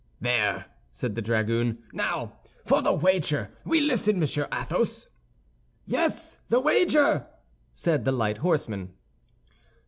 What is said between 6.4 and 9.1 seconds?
the wager!" said the light horseman.